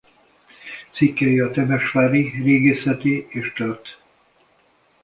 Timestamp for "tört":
3.53-3.99